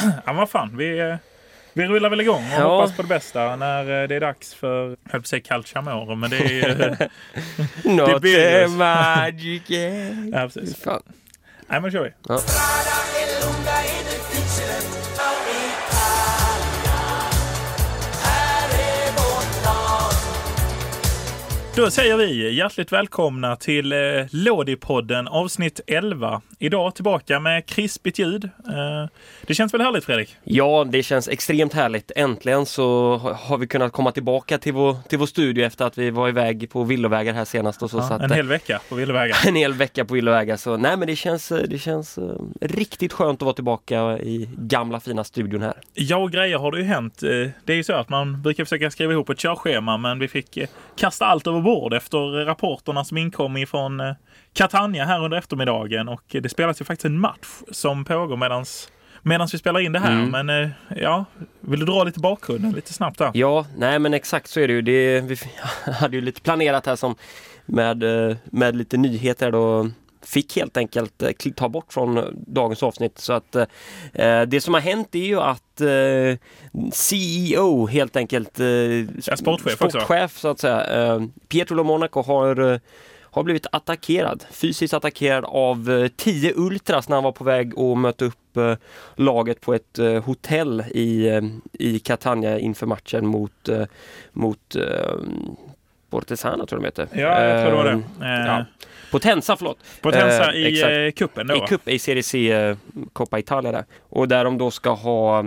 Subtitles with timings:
[0.26, 0.76] Ja, vad fan.
[0.76, 1.16] Vi,
[1.72, 2.76] vi rullar väl igång och Ja.
[2.76, 5.42] hoppas på det bästa när eh, det är dags för, jag höll på att säga
[5.42, 6.96] Calciamore, men det är ju...
[7.96, 9.62] Not ju- magic
[10.32, 10.76] ja, precis.
[10.82, 11.02] Fan.
[11.66, 12.10] Nej, men kör vi.
[12.28, 12.40] Ja.
[21.76, 23.98] Då säger vi hjärtligt välkomna till eh,
[24.30, 26.42] Lådipodden avsnitt 11.
[26.58, 28.44] Idag tillbaka med krispigt ljud.
[28.44, 29.10] Eh,
[29.46, 30.36] det känns väl härligt Fredrik?
[30.44, 32.10] Ja, det känns extremt härligt.
[32.16, 35.98] Äntligen så ha- har vi kunnat komma tillbaka till vår, till vår studio efter att
[35.98, 37.82] vi var iväg på villovägar här senast.
[37.82, 39.36] Och så, så Ja, att, en hel vecka på villovägar.
[39.48, 40.56] en hel vecka på villovägar.
[40.56, 42.24] Så nej, men det känns, eh, det känns eh,
[42.60, 45.74] riktigt skönt att vara tillbaka i gamla fina studion här.
[45.94, 47.22] Ja, och grejer har det ju hänt.
[47.22, 47.28] Eh,
[47.64, 50.56] Det är ju så att man brukar försöka skriva ihop ett körschema, men vi fick
[50.56, 54.12] eh, kasta allt över bord efter rapporterna som inkom ifrån eh,
[54.52, 56.08] Catania här under eftermiddagen.
[56.08, 58.88] Och det spelas ju faktiskt en match som pågår medans
[59.22, 60.30] Medan vi spelar in det här, Mm.
[60.46, 60.70] men eh,
[61.02, 61.24] ja,
[61.60, 63.30] vill du dra lite bakgrunden lite snabbt där?
[63.34, 64.82] Ja, nej men exakt så är det ju.
[64.82, 65.36] Det, vi
[65.92, 67.14] hade ju lite planerat här som
[67.66, 69.90] med, eh, med lite nyheter då
[70.26, 73.18] fick helt enkelt eh, ta bort från eh, dagens avsnitt.
[73.18, 73.56] Så att
[74.12, 76.38] eh, det som har hänt är ju att eh,
[76.92, 82.78] CEO helt enkelt, eh, Ja, sportchef sportchef så att säga, eh, Pietro Lomonaco har eh,
[83.22, 87.98] har blivit attackerad, fysiskt attackerad av eh, tio ultras när han var på väg att
[87.98, 88.74] möta upp eh,
[89.14, 93.84] laget på ett eh, hotell i, eh, i Catania inför matchen mot, eh,
[94.32, 95.14] mot eh,
[96.10, 97.20] Portesana tror jag de heter.
[97.22, 98.26] Ja, jag tror det var Eh, det.
[98.26, 98.64] Eh, ja.
[99.10, 99.78] Potenza, förlåt.
[100.00, 100.92] Potenza Eh, i exakt.
[100.92, 101.56] eh, kuppen då?
[101.56, 102.76] I cup, i Serie C, eh,
[103.12, 103.84] Coppa Italia där.
[104.08, 105.44] Och där de då ska ha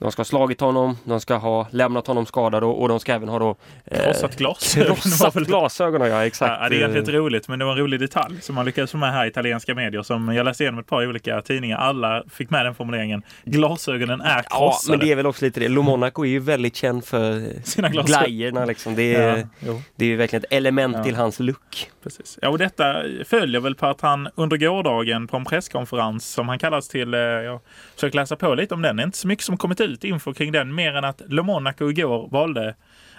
[0.00, 3.12] de ska ha slagit honom, de ska ha lämnat honom skadad och, och de ska
[3.12, 4.88] även ha då eh, Krossat glasögon.
[4.96, 6.52] var krossat glasögonen, ja exakt.
[6.62, 8.90] Ja, det är egentligen inte roligt, men det var en rolig detalj som man lyckades
[8.90, 10.02] få med här i italienska medier.
[10.02, 11.76] Som jag läste igenom ett par olika tidningar.
[11.78, 13.22] Alla fick med den formuleringen.
[13.44, 14.98] Glasögonen är Ja, krossade.
[14.98, 15.68] men det är väl också lite det.
[15.68, 18.04] Lomonaco är ju väldigt känd för Sina glasögon.
[18.22, 18.94] glajjorna liksom.
[18.94, 21.04] Det är, Ja, det är ju verkligen ett element Ja.
[21.04, 22.38] till hans look precis.
[22.42, 26.58] Ja, och detta följer väl på att han under gårdagen på en presskonferens som han
[26.58, 27.60] kallas till, eh, jag
[27.94, 30.34] försöker läsa på lite om den, det är inte så mycket som kommit ut info
[30.34, 32.74] kring den mer än att Le Monaco igår valde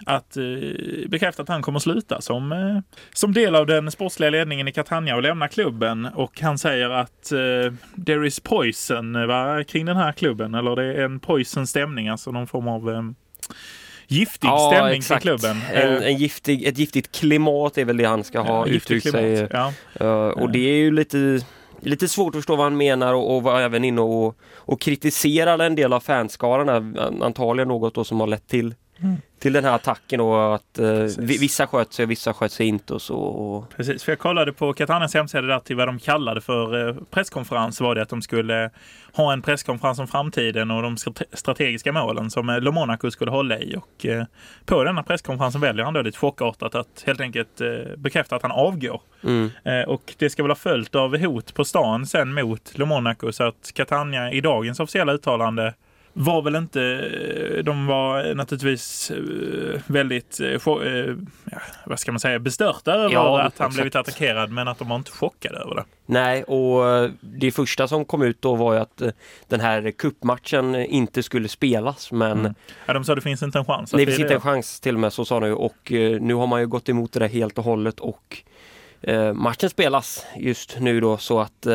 [0.05, 0.43] att eh,
[1.07, 2.79] bekräfta att han kommer sluta som, eh,
[3.13, 6.05] som del av den sportsliga ledningen i Catania och lämna klubben.
[6.05, 7.73] Och han säger att eh,
[8.05, 10.55] there is poison eh, va, kring den här klubben.
[10.55, 13.01] Eller det är en poison stämning, alltså någon form av eh,
[14.09, 15.61] eh, giftig stämning kring klubben.
[15.73, 19.47] En, Eh, en giftig, ett giftigt klimat är väl det han ska ha uttryckt sig.
[19.51, 19.73] Ja.
[20.01, 21.41] Uh, och det är ju lite,
[21.81, 25.65] lite svårt att förstå vad han menar och, och var även inne och, och kritiserade
[25.65, 26.97] en del av fanskaran.
[27.21, 29.15] Antagligen något då som har lett till, Mm.
[29.39, 30.79] till den här attacken och att
[31.19, 33.15] vi- vissa sköt sig och vissa sköt sig inte och så.
[33.17, 36.95] Och, Precis, för jag kollade på Catanias hemsida där till vad de kallade för eh,
[37.11, 38.69] presskonferens var det att de skulle
[39.13, 43.31] ha en presskonferens om framtiden och de strate- strategiska målen som eh, Le Monaco skulle
[43.31, 43.75] hålla i.
[43.75, 44.23] Och eh,
[44.65, 47.67] på denna presskonferensen väljer han då lite chockartat att helt enkelt eh,
[47.97, 49.01] bekräfta att han avgår.
[49.23, 49.49] mm.
[49.63, 53.31] Eh, och det ska väl ha följt av hot på stan sen mot Le Monaco
[53.31, 55.73] så att Catania i dagens officiella uttalande
[56.21, 61.15] var väl inte, de var naturligtvis eh, väldigt, eh, eh,
[61.85, 63.73] vad ska man säga, bestörta över Ja, att han exakt.
[63.73, 65.83] blivit attackerad men att de var inte chockade över det.
[66.05, 69.01] Nej, och det första som kom ut då var ju att
[69.47, 72.53] den här kuppmatchen inte skulle spelas men Mm.
[72.85, 73.91] Ja, de sa det finns inte en chans.
[73.91, 75.91] det finns inte en chans till och med så sa han ju och
[76.21, 78.37] nu har man ju gått emot det där helt och hållet och
[79.33, 81.67] matchen spelas just nu då så att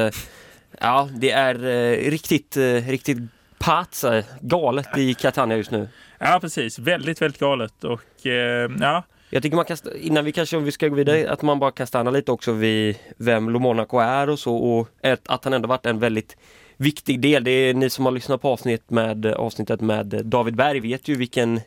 [0.80, 3.18] ja det är eh, riktigt, eh, riktigt
[3.58, 5.88] pazza, galet i Catania just nu.
[6.18, 6.78] Ja, precis.
[6.78, 7.84] Väldigt, väldigt galet.
[7.84, 11.42] Och eh, ja, Jag tycker man kan, innan vi kanske vi ska gå vidare, att
[11.42, 14.88] man bara kan stanna lite också vid vem Lomonaco är och så och
[15.26, 16.36] att, han ändå varit en väldigt
[16.76, 17.44] viktig del.
[17.44, 21.16] Det är ni som har lyssnat på avsnitt med, avsnittet med David Berg vet ju
[21.16, 21.60] vilken,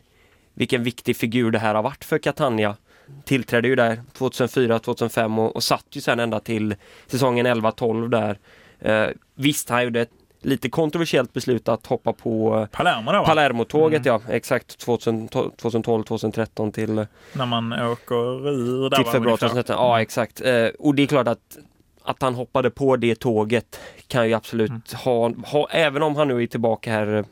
[0.54, 2.76] vilken viktig figur det här har varit för Catania.
[3.24, 6.74] Tillträdde ju där 2004-2005 och, och satt ju sen ända till
[7.06, 8.38] säsongen 11-12 där.
[8.80, 10.10] Eh, visst, han gjorde ett
[10.40, 13.26] lite kontroversiellt beslut att hoppa på eh, Palermo då, va?
[13.26, 19.48] Palermo-tåget, ja exakt 2012-2013 till När man åker ur där till februari ungefär.
[19.48, 19.76] 2013.
[19.76, 20.40] Ja exakt.
[20.40, 21.58] Eh, och det är klart att
[22.02, 24.82] att han hoppade på det tåget kan ju absolut Mm.
[25.04, 27.24] ha, ha, även om han nu är tillbaka här eh,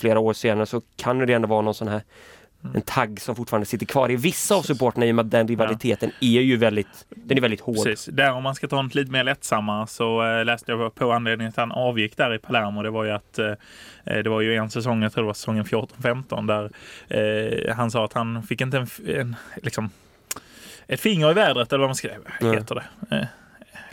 [0.00, 2.06] flera år senare så kan det ändå vara någon sån här Mm.
[2.74, 5.48] En tagg som fortfarande sitter kvar i vissa av supporterna i och med att den
[5.48, 7.84] rivaliteten är ju väldigt, den är väldigt hård.
[7.84, 8.14] Precis.
[8.14, 11.48] Där om man ska ta något lite mer lättsammare så eh, läste jag på anledningen
[11.48, 12.82] att han avgick där i Palermo.
[12.82, 13.54] Det var ju att eh,
[14.04, 16.70] det var ju en säsong, jag tror det var säsongen 14-15 där
[17.08, 19.90] eh, han sa att han fick inte en, en liksom
[20.86, 22.08] ett finger i vädret eller vad man ska
[22.40, 23.28] heter det.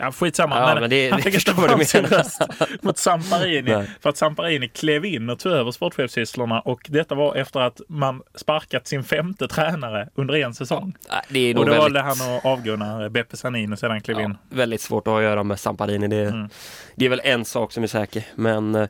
[0.00, 0.56] Ja, skitsamma.
[0.58, 2.40] Ja, men men det- han fick inte sin röst
[2.82, 3.70] mot Samparini.
[3.72, 3.90] Nej.
[4.02, 8.22] för att Samparini klev in och tog över sportchefssysslorna och detta var efter att man
[8.34, 10.94] sparkat sin femte tränare under en säsong.
[11.10, 14.00] Nej, Det är nog Och då väldigt, valde han att avgå när Beppe Sanin sedan
[14.00, 14.30] klev in.
[14.50, 16.08] ja, väldigt svårt att ha att göra med Samparini.
[16.08, 16.48] Det, Mm.
[16.94, 18.22] det är väl en sak som är säker.
[18.34, 18.88] Men eh,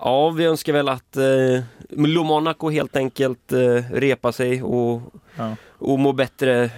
[0.00, 1.60] ja, vi önskar väl att eh,
[2.24, 3.58] Monaco helt enkelt eh,
[3.92, 5.00] repar sig och,
[5.36, 5.56] Ja.
[5.78, 6.70] och mår bättre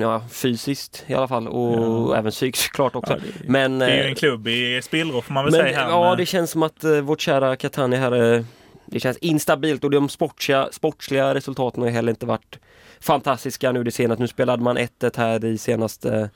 [0.00, 2.16] ja, fysiskt i alla fall och Ja.
[2.18, 3.14] även psykiskt såklart också.
[3.14, 5.78] Det- men, Det är ju eh, en klubb i spillror får man väl men säga
[5.78, 5.88] här.
[5.90, 8.44] ja, med- det känns som att eh, vårt kära Catania här eh,
[8.86, 12.58] det känns instabilt och de sportsliga, sportsliga resultaten har heller inte varit
[13.00, 14.22] fantastiska nu det senaste.
[14.22, 16.30] Nu spelade man 1-1 här i senaste,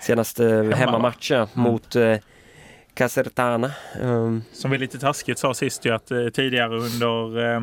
[0.00, 1.72] senaste hemmamatchen Mm.
[1.72, 2.16] mot eh,
[3.00, 3.70] Casertana.
[4.00, 7.60] Um, Som vi lite taskigt sa sist ju att eh, tidigare under eh,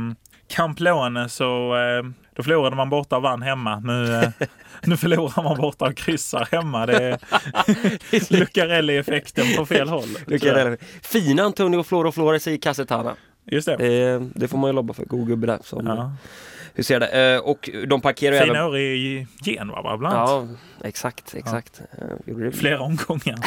[0.47, 2.03] Camp Lone så eh,
[2.35, 3.79] då förlorade man borta och vann hemma.
[3.79, 4.29] Nu, eh,
[4.83, 6.85] nu förlorar man borta och kryssar hemma.
[6.85, 7.19] Det är
[8.39, 10.17] Lucarelli-effekten på fel håll.
[10.27, 10.77] Lucarelli.
[11.01, 13.15] Fina Antonio Floro Flores i Casertana.
[13.45, 13.75] Just det.
[13.77, 15.05] Det, det får man ju lobba för.
[15.05, 15.59] God gubbe där.
[15.63, 16.11] Som, Ja.
[16.77, 17.33] Hur ser det?
[17.35, 18.69] Eh, och de parkerar Fina även...
[18.69, 20.29] år i Genua va, bland annat.
[20.29, 21.81] Ja, exakt, exakt.
[21.97, 22.51] Eh, gjorde det.
[22.51, 23.37] Flera omgångar.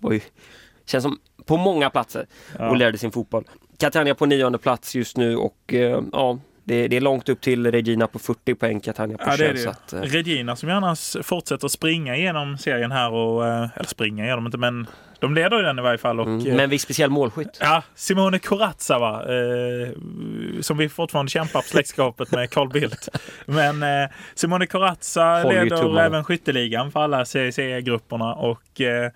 [0.12, 0.20] ju,
[0.86, 2.26] känns som på många platser
[2.58, 2.70] Ja.
[2.70, 3.44] och lärde sin fotboll.
[3.78, 7.70] Catania på nionde plats just nu och eh, ja, det, det är långt upp till
[7.72, 9.54] Regina på 40 poäng, Catania på Ja, det är 21.
[9.56, 9.62] det.
[9.62, 13.86] så att, eh, Regina som gärna s- fortsätter springa igenom serien här och, eh, eller
[13.88, 14.86] springa gör de inte, men
[15.20, 16.20] de leder ju den i varje fall.
[16.20, 17.58] Och, mm, eh, men vi speciell målskytt.
[17.60, 19.88] Ja, Simone Corazza va, eh,
[20.60, 23.08] som vi fortfarande kämpar på släktskapet med Carl Bildt.
[23.46, 29.10] Men eh, Simone Corazza leder även skytteligan för alla CEC-grupperna och eh,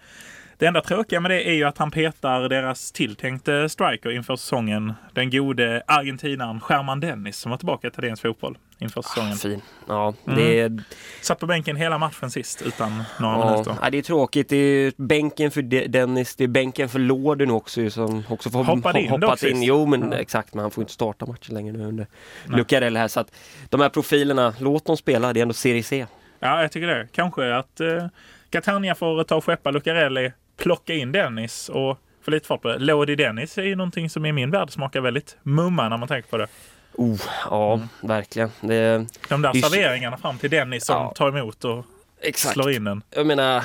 [0.63, 4.93] det enda tråkiga med det är ju att han petar deras tilltänkte striker inför säsongen.
[5.13, 9.37] Den gode argentinaren Sherman Dennis som var tillbaka i italiensk fotboll inför säsongen.
[9.37, 9.61] Fin.
[9.89, 10.39] Ja, Mm.
[10.39, 10.83] det är,
[11.21, 13.77] Satt på bänken hela matchen sist utan några ja, minuter.
[13.83, 14.49] nej, det är tråkigt.
[14.49, 18.65] Det är bänken för De- Dennis, det är bänken för Lorden också som också får
[18.65, 19.63] Hoppade in hoppat in.
[19.63, 20.19] Jo men Ja.
[20.19, 22.07] exakt, men han får inte starta matchen längre nu under.
[22.47, 23.09] Lucarelli här.
[23.09, 23.35] Så att
[23.69, 25.33] de här profilerna, låt dem spela.
[25.33, 26.07] Det är ändå Serie C.
[26.41, 27.09] Ja, jag tycker det.
[27.13, 28.07] Kanske att eh,
[28.51, 32.79] Catania får ta och skeppa Lucarelli, plocka in Dennis och få lite fart på det.
[32.79, 36.31] Lodi Dennis är ju någonting som i min värld smakar väldigt mumma när man tänker
[36.31, 36.47] på det.
[36.95, 37.21] Oh,
[37.51, 37.89] ja, Mm.
[38.03, 38.51] verkligen.
[38.61, 41.13] Det, De där Det serveringarna fram till Dennis som Ja.
[41.17, 41.85] tar emot och
[42.21, 42.53] exakt.
[42.55, 43.03] slår in den.
[43.11, 43.65] Jag menar,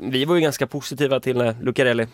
[0.00, 2.06] vi var ju ganska positiva till när Lucarelli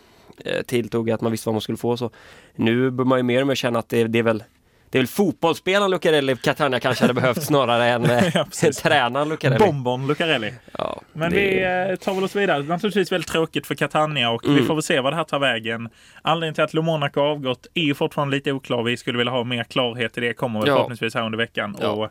[0.44, 1.96] eh, tilltog att man visste vad man skulle få.
[1.96, 2.10] Så
[2.54, 4.44] nu bör man ju mer och mer känna att det, det är väl
[4.90, 8.46] det är väl fotbollsspelaren Lucarelli Catania kanske hade behövt snarare än eh, Ja,
[8.82, 9.66] tränaren Lucarelli.
[9.66, 10.52] Bonbon Lucarelli.
[10.78, 12.62] Ja, Men det- vi eh, tar väl oss vidare.
[12.62, 14.66] Naturligtvis väldigt tråkigt för Catania och vi Mm.
[14.66, 15.88] får väl se vad det här tar vägen.
[16.22, 18.82] Anledningen till att Le Monaco har avgått är ju fortfarande lite oklar.
[18.82, 20.32] Vi skulle vilja ha mer klarhet i det.
[20.34, 20.66] Kommer Ja.
[20.66, 21.76] förhoppningsvis här under veckan.
[21.80, 21.88] Ja.
[21.88, 22.10] Och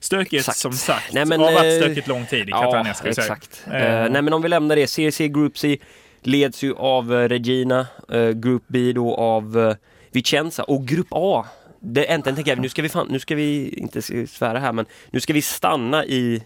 [0.00, 0.58] stökigt Exakt.
[0.58, 1.12] som sagt.
[1.12, 3.24] Nej, men, det har varit eh, stökigt lång tid i Catania ska vi säga.
[3.24, 3.64] exakt.
[3.66, 3.72] Eh,
[4.10, 5.78] nej men om vi lämnar det, CRC Group C
[6.22, 9.74] leds ju av Regina, eh, Group B då av eh,
[10.12, 11.44] Vicenza och Grupp A
[11.88, 14.86] det, äntligen tänker jag, nu ska vi fan, nu ska vi inte svära här men
[15.10, 16.42] nu ska vi stanna i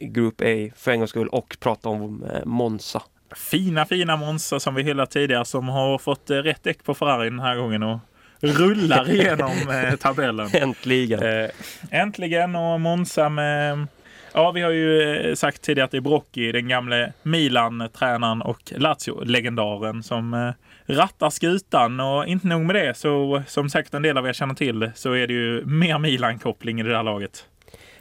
[0.00, 3.02] Group A för en gångs skull och prata om eh, Monza.
[3.50, 7.30] Fina, fina Monza som vi hyllat tidigare som har fått eh, rätt däck på Ferrari
[7.30, 7.98] den här gången och
[8.40, 10.48] rullar igenom eh, tabellen.
[10.52, 11.50] Äntligen!
[11.90, 13.86] Äntligen och Monza med
[14.32, 20.02] Ja, vi har ju sagt tidigare att det är Brocchi, den gamle Milan-tränaren och Lazio-legendaren
[20.02, 20.52] som
[20.94, 22.00] rattar skutan.
[22.00, 25.12] Och inte nog med det, så som säkert en del av er känner till, så
[25.12, 27.44] är det ju mer Milan-koppling i det där laget.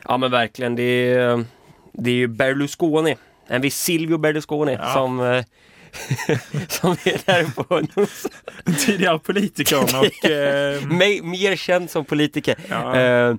[0.07, 1.45] Ja men verkligen, det är,
[1.93, 4.93] det är ju Berlusconi, en viss Silvio Berlusconi Ja.
[4.93, 5.43] som eh,
[6.67, 7.81] som är där på
[8.85, 10.05] Tidigare politikern och...
[10.29, 12.55] Eh, Mig, mer känd som politiker.
[12.69, 12.95] Ja.
[12.99, 13.35] Eh,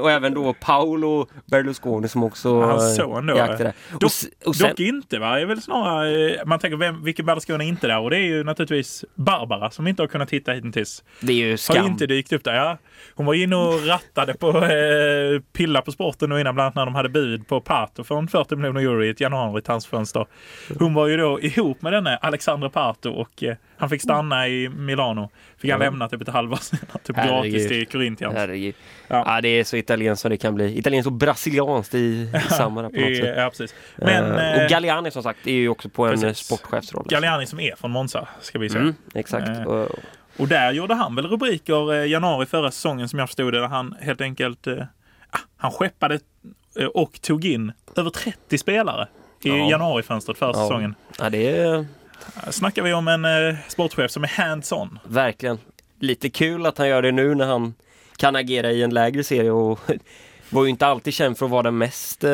[0.00, 3.34] och även då Paolo Berlusconi som också Hans son då.
[4.00, 5.40] Dock- Och, sen, Dock inte va?
[5.40, 7.98] Är väl snarare, eh, man tänker vem, vilken Berlusconi är inte där?
[8.00, 11.04] Och det är ju naturligtvis Barbara som inte har kunnat hitta hittills.
[11.20, 11.86] det är ju Har skam.
[11.86, 12.54] inte dykt upp där.
[12.54, 12.78] Ja.
[13.14, 16.84] Hon var inne och rattade på eh, pilla på sporten och innan bland annat när
[16.84, 20.26] de hade bud på Pato för en 40 miljoner euro i ett januari-transfönster.
[20.78, 24.68] Hon var ju då ihop med denne Alexandre Pato och eh, han fick stanna i
[24.68, 25.30] Milano.
[25.56, 25.86] Fick han Ja.
[25.86, 27.52] lämna typ ett halvår senare, typ Herregud.
[27.52, 28.34] gratis till Corinthians.
[28.34, 28.74] Herregud.
[29.08, 29.22] Ja.
[29.26, 29.40] Ja.
[29.40, 30.78] det är så italienskt som det kan bli.
[30.78, 33.34] Italienskt och brasilianskt i, i samma på något sätt.
[33.36, 33.74] Ja, precis.
[33.96, 36.50] Men Eh, eh, och Galliani som sagt är ju också på en precis.
[36.50, 37.06] eh, sportchefsroll.
[37.08, 38.82] Galliani som är från Monza, ska vi säga.
[38.82, 39.48] Mm, exakt.
[39.48, 39.86] Eh,
[40.36, 43.68] Och- där gjorde han väl rubriker eh, januari förra säsongen som jag förstod det, där
[43.68, 44.74] han helt enkelt eh,
[45.30, 46.18] ah, han skeppade
[46.80, 49.08] eh, och tog in över 30 spelare
[49.46, 49.70] i Ja.
[49.70, 50.54] januarifönstret förra Ja.
[50.54, 50.94] säsongen.
[51.18, 51.86] Ja, det är
[52.34, 54.98] Här Snackar vi om en eh, sportchef som är hands-on.
[55.04, 55.58] verkligen
[56.00, 57.74] lite kul att han gör det nu när han
[58.16, 59.80] kan agera i en lägre serie och
[60.50, 62.30] var ju inte alltid känd för att vara den mest eh,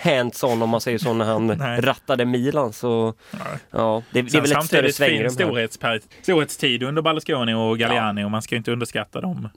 [0.00, 1.50] hands-on om man säger så när han
[1.82, 2.72] rattade Milan.
[2.72, 3.38] Så Ja.
[3.70, 5.28] ja, det, det är väl ett större svängrum här.
[5.46, 9.48] storhetsperi- storhetstid under Berlusconi och Galliani och man ska inte underskatta dem.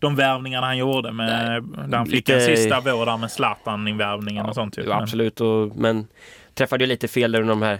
[0.00, 4.46] De värvningarna han gjorde med, där han fick Lite- en sista vår där med Zlatan-invärvningen
[4.46, 4.74] och sånt.
[4.74, 4.88] Typ.
[4.90, 6.06] Absolut, och, men
[6.58, 7.78] träffade ju lite fel där under de här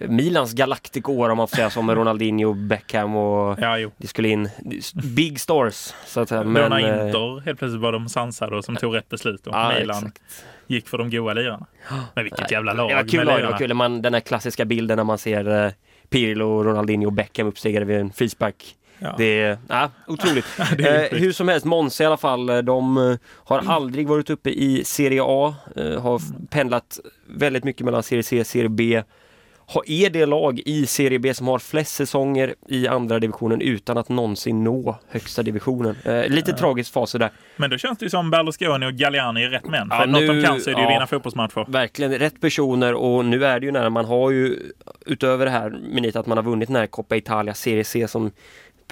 [0.00, 3.90] Milans galaktikår om man får säga så med Ronaldinho, Beckham och Ja, jo.
[3.96, 4.48] det skulle in
[4.94, 5.92] big stars.
[6.06, 6.42] Så att säga.
[6.44, 9.72] Men, eh, Inter helt plötsligt var de sansade och som tog rätt beslut och ja,
[9.78, 10.22] Milan exakt.
[10.66, 11.66] gick för de goa lirarna.
[12.14, 13.50] Men vilket jävla lag Det var kul, lag, det lirarna.
[13.50, 13.74] var kul.
[13.74, 15.72] Man, den här klassiska bilden när man ser eh,
[16.10, 18.76] Pirlo, Ronaldinho och Beckham uppstegade vid en frispark.
[18.98, 19.14] Ja.
[19.18, 20.44] Det är ja, otroligt.
[20.78, 24.30] Är eh, hur som helst, Monza i alla fall, eh, de eh, har aldrig varit
[24.30, 28.68] uppe i Serie A, eh, har f- pendlat väldigt mycket mellan Serie C och Serie
[28.68, 29.02] B.
[29.66, 33.98] Har, är det lag i Serie B som har flest säsonger i andra divisionen utan
[33.98, 35.96] att någonsin nå högsta divisionen.
[36.04, 37.30] Eh, lite tragisk fas där.
[37.56, 39.88] Men då känns det ju som Berlusconi och Galliani är rätt män.
[39.90, 40.90] För Ja, något nu- de kan så är det ju ja.
[40.90, 41.64] vinna fotbollsmatcher.
[41.68, 44.58] Verkligen rätt personer och nu är det ju när man har ju
[45.06, 48.30] utöver det här minit att man har vunnit den här Coppa Italia Serie C som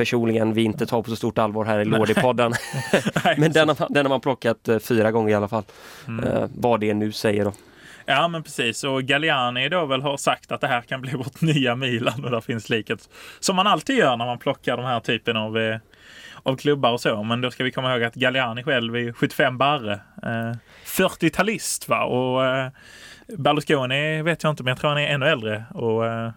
[0.03, 2.53] personligen vi inte tar på så stort allvar här i Lordi-podden.
[3.39, 5.65] Men den har, den har man plockat eh, fyra gånger i alla fall.
[6.09, 6.25] Mm.
[6.25, 7.53] Eh, vad det nu säger då.
[8.07, 8.85] Ja, men precis.
[8.85, 12.31] Och Galliani då väl har sagt att det här kan bli vårt nya Milan och
[12.31, 13.09] där finns likhet.
[13.41, 15.79] Som man alltid gör när man plockar de här typen av, eh,
[16.43, 17.23] av klubbar och så.
[17.23, 19.93] Men då ska vi komma ihåg att Galliani själv är 75 barre.
[20.23, 22.05] Eh, 40-talist va?
[22.05, 22.71] Och eh,
[23.39, 25.65] Berlusconi vet jag inte, men jag tror han är ännu äldre.
[25.75, 26.31] Och eh,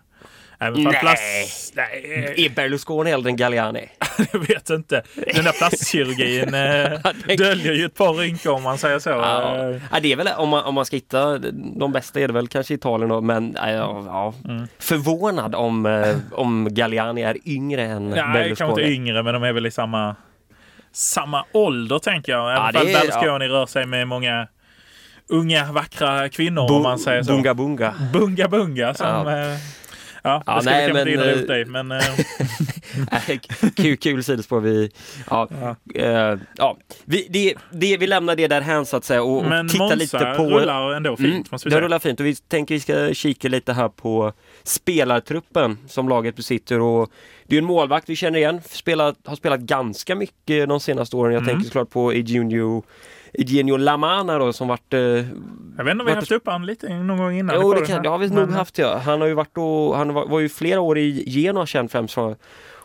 [0.59, 0.99] även Nej.
[1.01, 1.73] plast...
[1.75, 2.33] Nej!
[2.37, 3.89] Är Berlusconi äldre än Galliani?
[4.31, 5.03] Jag vet inte.
[5.33, 9.09] Den där plastkirurgin eh, döljer ju ett par rynkor om man säger så.
[9.09, 9.55] Ja.
[9.69, 11.37] Eh, Ja, det är väl om man, om man ska hitta
[11.79, 13.69] de bästa är det väl kanske Italien då, men ja,
[14.05, 14.67] ja, Mm.
[14.79, 18.69] förvånad om, eh, om Galliani är yngre än Nej, kanske Berlusconi.
[18.71, 20.15] inte yngre, men de är väl i samma,
[20.91, 22.51] samma ålder tänker jag.
[22.51, 24.47] Även Ja, fall Berlusconi rör sig med många
[25.29, 27.31] unga vackra kvinnor Bu- om man säger så.
[27.31, 27.93] Bunga bunga.
[28.13, 29.07] Bunga bunga som...
[29.07, 29.57] Ja.
[30.25, 31.91] Ja, ja, det ska nej, kanske men, inte eh, rota i, men...
[31.91, 32.01] eh,
[33.75, 34.59] kul, kul sidospår.
[34.59, 34.89] Vi,
[35.29, 35.75] ja, Ja.
[36.01, 36.77] eh, ja.
[37.05, 39.79] Vi, det, det, vi lämnar det där hän så att säga och, och men tittar
[39.79, 40.43] Monza lite på...
[40.43, 41.85] rullar ändå fint, Mm, måste vi det säga.
[41.85, 46.79] rullar fint och vi tänker vi ska kika lite här på spelartruppen som laget besitter.
[46.79, 47.11] Och
[47.47, 51.33] det är en målvakt vi känner igen, spelat, har spelat ganska mycket de senaste åren.
[51.33, 51.53] Jag Mm.
[51.53, 52.83] tänker såklart på Eugenio,
[53.39, 54.93] Eugenio Lamana då som varit...
[54.93, 57.55] Eh, Jag vet inte om vi haft upp han lite någon gång innan.
[57.61, 58.97] jo, det, kan, det har vi nog haft ja.
[59.05, 62.13] Han har ju varit och, han var, var ju flera år i Genoa känd främst
[62.13, 62.35] för.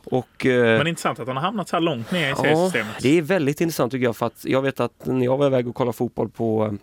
[0.04, 2.96] Och, eh, Men intressant att han har hamnat så här långt ner i Ja, seriesystemet.
[3.02, 5.68] det är väldigt intressant tycker jag för att jag vet att när jag var iväg
[5.68, 6.76] och kollade fotboll på,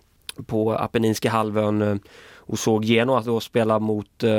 [0.46, 1.96] på Apenninska halvön eh,
[2.48, 4.32] och såg Genoa då spela mot eh,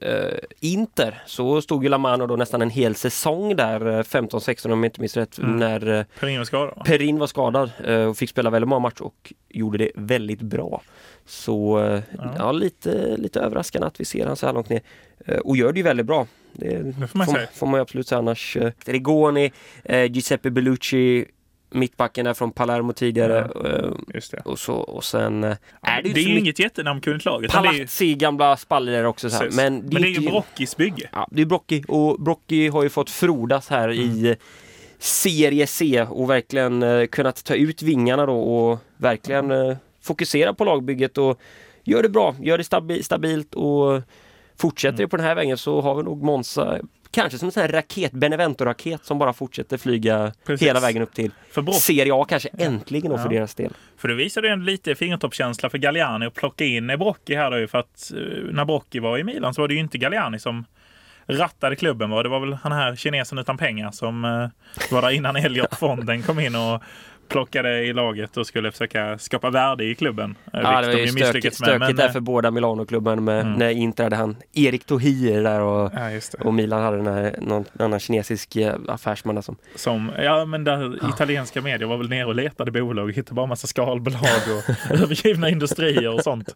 [0.00, 4.78] eh, Inter så stod ju Lamano då nästan en hel säsong där, eh, 15-16 om
[4.82, 5.56] jag inte minns rätt, Mm.
[5.56, 6.84] när eh, Perin var skadad.
[6.84, 10.82] Perin var skadad eh, och fick spela väldigt många matcher och gjorde det väldigt bra.
[11.26, 12.34] Så eh, Ja.
[12.38, 12.52] ja.
[12.52, 14.80] lite, lite överraskande att vi ser han så här långt ner.
[15.26, 16.26] Eh, och gör det ju väldigt bra.
[16.52, 17.46] Det, Det får man säga.
[17.54, 18.56] får man ju absolut säga annars.
[18.56, 19.52] Eh, Rigoni,
[19.84, 21.24] eh, Giuseppe Bellucci,
[21.70, 23.38] mittbacken där från Palermo tidigare.
[23.38, 24.40] Eh, Just det.
[24.44, 27.42] och, så, och sen eh, är det det är ju inget jättenamnkunnigt lag.
[27.42, 29.30] det är ju- Palazzi, gamla spallare också.
[29.30, 29.50] Så här.
[29.52, 31.08] Men, Men det är ju Brockis bygge.
[31.12, 34.00] Ja, det är Brocchi och Brocchi har ju fått frodas här Mm.
[34.26, 34.36] i
[34.98, 40.64] Serie C och verkligen eh, kunnat ta ut vingarna då och verkligen eh, fokusera på
[40.64, 41.40] lagbygget och
[41.84, 44.02] gör det bra, gör det stabi- stabilt och
[44.58, 45.10] fortsätter det Mm.
[45.10, 46.78] på den här vägen så har vi nog Monza
[47.10, 50.68] kanske som en sån här raket, Benevento-raket som bara fortsätter flyga Precis.
[50.68, 53.30] hela vägen upp till För Serie A kanske äntligen då för Ja.
[53.30, 53.72] deras del.
[53.96, 57.58] För det visade ju en lite fingertoppskänsla för Galliani att plocka in Brocchi här då
[57.58, 60.38] ju för att eh, när Brocchi var i Milan så var det ju inte Galliani
[60.38, 60.64] som
[61.26, 62.10] rattade klubben.
[62.10, 62.22] Va?
[62.22, 64.48] Det var väl han här kinesen utan pengar som eh,
[64.90, 66.82] var där innan Elliot Fonden kom in och
[67.30, 70.34] plockade i laget och skulle försöka skapa värde i klubben.
[70.52, 73.24] eh, Ja, det var de ju ju stökigt, stökigt Men, där eh, för båda Milano-klubben
[73.24, 73.52] med, Mm.
[73.52, 76.20] när Inter hade han Erik Tohier där och Ja.
[76.44, 79.56] Och Milan hade den här, någon annan kinesisk eh, affärsman där som...
[79.74, 83.46] Som, ja, men där italienska medier var väl nere och letade bolag och hittade bara
[83.46, 86.54] massa skalbolag och övergivna industrier och sånt.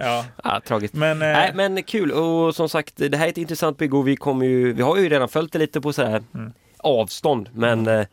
[0.00, 0.24] Ja.
[0.44, 0.94] Ja, tragiskt.
[0.94, 4.08] Men, eh, Nej men kul och som sagt det här är ett intressant bygge och
[4.08, 6.52] vi kommer ju, vi har ju redan följt det lite på sådär Mm.
[6.78, 8.06] avstånd men eh,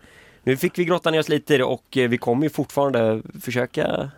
[0.44, 3.22] nu fick vi grotta ner oss lite i det och eh, vi kommer ju fortfarande
[3.42, 4.12] försöka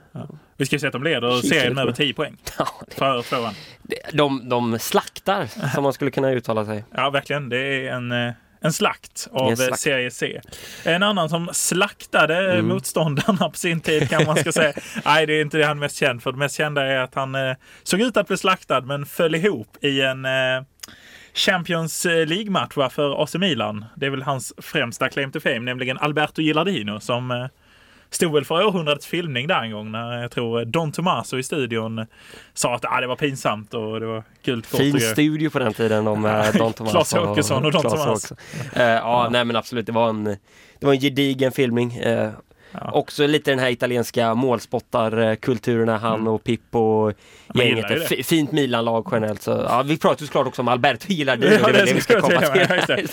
[0.58, 1.98] vi ska se att de leder serien med över det.
[1.98, 2.68] 10 poäng ja,
[2.98, 3.54] för tvåan.
[4.14, 6.84] de, de slaktar som man skulle kunna uttala sig.
[6.96, 7.50] Ja, verkligen.
[7.50, 9.80] Det är en, eh, en slakt av En eh, slakt.
[9.80, 10.42] Serie C.
[10.84, 12.68] En annan som slaktade Mm.
[12.68, 14.74] motståndarna på sin tid kan man ska säga.
[15.06, 16.32] Nej, det är inte det han är mest känd för.
[16.32, 19.78] Det mest kända är att han eh, såg ut att bli slaktad men föll ihop
[19.82, 20.32] i en eh,
[21.36, 23.86] Champions League-match va, för AC Milan.
[23.96, 27.46] Det är väl hans främsta claim to fame, nämligen Alberto Gilardino som eh,
[28.10, 32.06] stod väl för århundradets filmning där en gång när jag tror Don Tomaso i studion
[32.54, 34.80] sa att ah, det var pinsamt och det var gult kort.
[34.80, 36.92] Fin studio på den tiden om eh, Don Tomaso.
[36.92, 38.36] Klas Åkesson och Don Tomaso.
[38.74, 40.24] Eh, ja, nej men absolut, det var en,
[40.80, 41.96] det var en gedigen filmning.
[41.96, 42.32] Eh,
[42.82, 42.92] Ja.
[42.92, 47.14] Också lite den här italienska målspottarkulturen när han och Pippo och
[47.56, 48.12] Man gänget.
[48.12, 49.42] Ett fint Milan-lag generellt.
[49.42, 51.54] Så, ja, vi pratar ju såklart också om Alberto Gilardino.
[51.62, 53.08] Ja, det det vi ska komma till.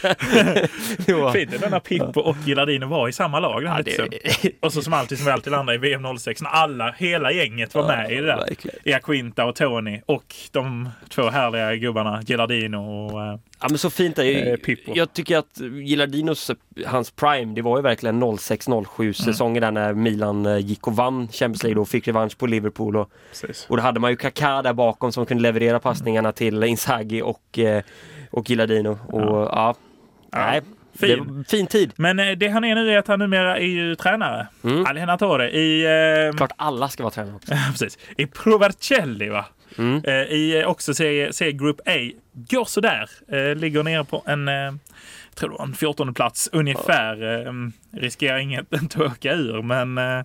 [1.07, 3.63] ja, Fint det när Pippo och Gilardino var i samma lag.
[3.63, 4.05] Ja, Ja,
[4.43, 7.33] det- Och så som alltid som vi alltid landade i VM 06 när alla, hela
[7.33, 8.37] gänget var med i det där.
[8.37, 8.79] verkligen.
[8.85, 14.19] Iaquinta och Tony och de två härliga gubbarna Gilardino och eh, Ja men så fint
[14.19, 14.57] är Eh, ju.
[14.57, 14.93] Pippo.
[14.95, 16.51] Jag tycker att Gilardinos,
[16.87, 21.29] hans prime, det var ju verkligen 06-07 säsonger där när Milan eh, gick och vann
[21.29, 22.97] Champions League och fick revansch på Liverpool.
[22.97, 23.67] Och, precis.
[23.69, 27.59] och då hade man ju Kaká där bakom som kunde leverera passningarna till Inzaghi och,
[27.59, 27.83] eh,
[28.31, 28.99] och Gilardino.
[29.07, 29.75] Och ja,
[30.33, 30.61] nej,
[30.99, 31.45] fin.
[31.49, 31.93] fin tid.
[31.97, 34.47] Men eh, det han är nu är att han numera är ju tränare.
[34.65, 34.87] Mm.
[34.87, 35.85] Allenatore i,
[36.31, 37.53] eh, Klart alla ska vara tränare också.
[37.71, 39.45] precis, i Provercelli va?
[39.79, 40.05] Mm.
[40.05, 42.11] Eh, I eh, också C, C Group A.
[42.33, 43.11] Går sådär.
[43.29, 47.47] Eh, ligger nere på en, eh, jag tror det var en 14 plats ungefär.
[47.47, 47.53] Eh,
[48.01, 50.25] riskerar inget att åka ur men, eh,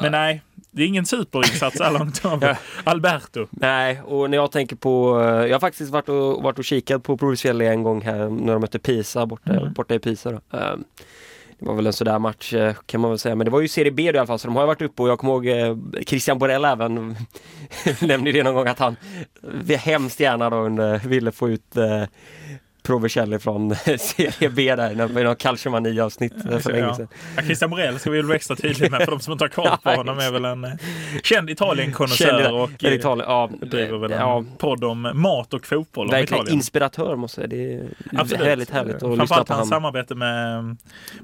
[0.00, 0.42] men nej.
[0.76, 1.80] Det är ingen superinsats
[2.24, 2.56] av Ja.
[2.84, 3.46] Alberto.
[3.50, 7.02] Nej, och när jag tänker på, eh, jag har faktiskt varit och, varit och kikat
[7.02, 9.72] på Provicelli en gång här när de mötte Pisa borta, Mm.
[9.72, 10.30] borta i Pisa.
[10.30, 10.58] Då.
[10.58, 10.84] Ehm,
[11.58, 13.68] Det var väl en sådär match eh, kan man väl säga, men det var ju
[13.68, 15.32] Serie B då i alla fall så de har ju varit uppe och jag kommer
[15.32, 17.16] ihåg eh, Christian Borell även
[18.00, 18.96] nämnde det någon gång att han
[19.78, 21.76] hemskt gärna då under, ville få ut
[22.86, 26.94] Provicelli från Serie B där i någon Calciomani avsnitt eh, för länge Ja.
[26.94, 27.08] sedan.
[27.36, 29.48] Ja, Christian Morell ska vi väl vara extra tydliga med för de som inte har
[29.48, 30.70] koll på Ja, honom är väl en eh,
[31.22, 36.10] känd Italienkonnässör och eh, Italien, ja, driver väl en ja, podd om mat och fotboll
[36.10, 36.56] verkligen Italien.
[36.56, 37.64] inspiratör måste jag säga.
[37.64, 37.74] Det
[38.16, 38.46] är Absolut.
[38.46, 39.82] väldigt härligt att lyssna Framförallt på hans honom.
[39.82, 40.76] samarbete med,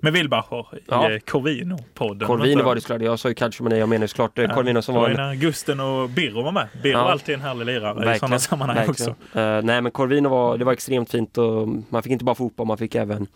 [0.02, 1.08] med Wilbacher i Ja.
[1.26, 2.26] Corvino-podden.
[2.26, 5.00] Corvino var det såklart, jag sa ju Calciomani, jag menar såklart eh, Corvino som det
[5.00, 6.68] var var ju en Gusten och Birro var med.
[6.82, 7.04] Birro Ja.
[7.04, 9.10] var alltid en härlig lirare i sådana sammanhang verkligen.
[9.12, 9.38] också.
[9.38, 11.49] Eh, nej men Corvino var, det var extremt fint och
[11.88, 13.26] man fick inte bara fotboll, man fick även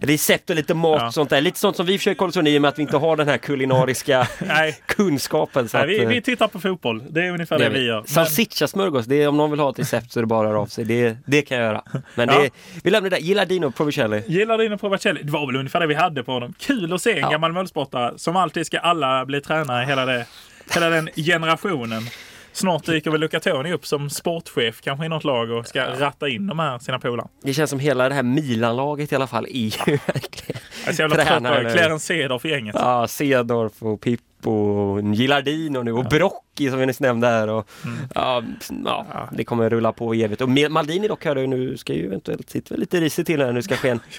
[0.00, 1.06] recept och lite mat Ja.
[1.06, 1.40] och sånt där.
[1.40, 3.28] Lite sånt som vi försöker oss undan i och med att vi inte har den
[3.28, 4.28] här kulinariska
[4.86, 5.68] kunskapen.
[5.68, 7.02] Så nej att, vi, eh, vi tittar på fotboll.
[7.10, 8.02] Det är ungefär det det, vi gör.
[8.06, 10.60] Salsiccia-smörgås, det är, om någon vill ha ett recept så är det bara att höra
[10.60, 10.84] av sig.
[10.84, 11.82] Det, det kan jag göra.
[12.14, 12.38] Men Ja.
[12.42, 12.50] det,
[12.82, 13.22] vi lämnar det där.
[13.22, 14.22] Gilardino Provicelli.
[14.26, 15.20] Gillar din Provacelli.
[15.22, 16.54] Det var väl ungefär det vi hade på honom.
[16.58, 17.30] Kul att se en Ja.
[17.30, 18.12] gammal målsportare.
[18.16, 20.26] Som alltid ska alla bli tränare, hela, det,
[20.74, 22.02] hela den generationen.
[22.54, 26.28] Snart dyker väl Luca Toni upp som sportchef kanske i något lag och ska ratta
[26.28, 27.28] in de här sina polare.
[27.42, 29.50] Det känns som hela det här Milan-laget i alla fall är
[29.88, 31.72] ju verkligen Jag är så jävla trött på Tränare.
[31.72, 32.74] Clarence Cedorf i gänget.
[32.78, 37.48] Ja, Cedorf och Pippo och Gilardino nu och Brocchi som vi nyss nämnde här.
[37.48, 37.68] Och,
[38.14, 38.42] ja,
[38.84, 39.28] ja, Ja.
[39.32, 40.40] det kommer rulla på evigt.
[40.42, 43.52] Och Maldini dock hörde jag nu ska ju eventuellt sitta lite risigt till när det
[43.52, 44.00] nu ska ske en.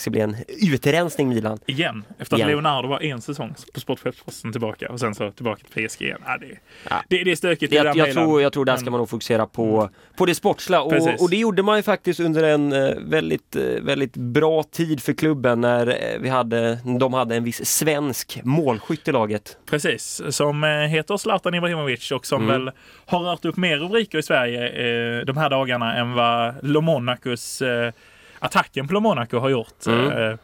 [0.00, 1.58] ska bli en utrensning Milan.
[1.66, 2.04] Igen.
[2.18, 2.48] Efter att Igen.
[2.50, 6.18] Leonardo var en säsong på sportchefsposten tillbaka och sen så tillbaka till PSG igen.
[6.26, 6.46] Ja, det,
[6.90, 7.02] Ja.
[7.08, 8.24] det, det är stökigt i Jag, den jag, Milan.
[8.24, 11.36] tror, jag tror där ska man nog fokusera på, på det sportsliga och, och det
[11.36, 15.86] gjorde man ju faktiskt under en eh, väldigt, eh, väldigt bra tid för klubben när
[15.86, 19.58] eh, vi hade, de hade en viss svensk målskytt i laget.
[19.70, 22.64] Precis, som heter Zlatan Ibrahimovic och som Mm.
[22.64, 22.74] väl
[23.06, 27.62] har rört upp mer rubriker i Sverige eh, de här dagarna än vad Le Monacos
[27.62, 27.92] eh,
[28.40, 29.86] attacken på Monaco har gjort.
[29.86, 30.30] Mm.
[30.30, 30.36] Eh,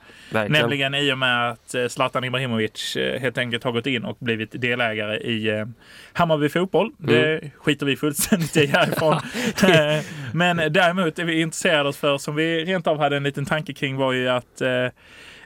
[0.49, 4.17] nämligen i och med att eh, Zlatan Ibrahimovic eh, helt enkelt har gått in och
[4.21, 5.67] blivit delägare i eh,
[6.13, 6.91] Hammarby Fotboll.
[6.99, 9.17] Det skiter vi fullständigt i härifrån.
[9.77, 13.47] Eh, Men däremot är vi intresserade oss för, som vi rent av hade en liten
[13.47, 14.89] tanke kring, var ju att eh,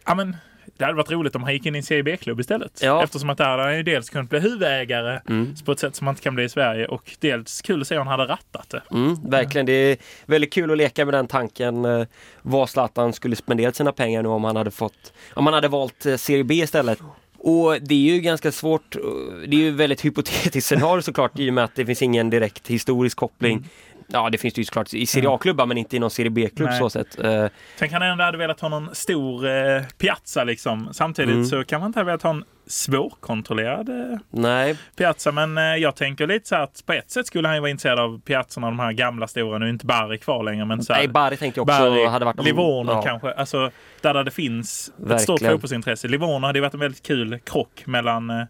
[0.07, 0.37] ja, men,
[0.81, 2.81] det hade varit roligt om han gick in i en Serie B-klubb istället.
[2.83, 3.05] Ja.
[3.05, 5.55] Eftersom att där hade han ju dels kunnat bli huvudägare Mm.
[5.65, 7.99] på ett sätt som man inte kan bli i Sverige och dels kul att se
[7.99, 8.83] om han hade rattat det.
[8.91, 12.07] Mm, verkligen, det är väldigt kul att leka med den tanken eh,
[12.43, 16.07] vad Zlatan skulle spenderat sina pengar nu om han hade fått om han hade valt
[16.07, 16.99] eh, Serie B istället.
[17.43, 19.03] Och det är ju ganska svårt, eh,
[19.49, 22.69] det är ju väldigt hypotetiskt scenario såklart i och med att det finns ingen direkt
[22.69, 23.53] historisk koppling.
[23.57, 23.69] Mm.
[24.13, 26.71] Ja det finns det ju såklart i Serie A-klubbar men inte i någon Serie B-klubb
[26.79, 27.19] så sett.
[27.25, 27.47] Eh,
[27.79, 30.89] Tänk han ändå hade velat ha någon stor eh, piazza liksom.
[30.93, 31.45] Samtidigt Mm.
[31.47, 35.33] så kan man inte ha velat ha en svårkontrollerad eh, nej, piazza.
[35.33, 37.99] Men eh, jag tänker lite så att på ett sätt skulle han ju vara intresserad
[37.99, 39.59] av piazzorna, de här gamla stora.
[39.59, 42.07] Nu är inte Bari kvar längre men så här, nej Bari tänkte jag också Bari,
[42.07, 42.39] hade varit...
[42.39, 43.03] om- Livorno ja.
[43.03, 43.33] kanske.
[43.33, 43.71] Alltså
[44.01, 45.53] där, där det finns ett stort Verkligen.
[45.55, 46.09] fotbollsintresse.
[46.09, 48.47] Livorno hade ju varit en väldigt kul krock mellan